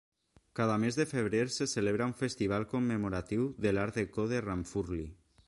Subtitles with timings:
[0.59, 5.07] Cada mes de febrer se celebra un festival commemoratiu de l'art-déco de Ranfurly.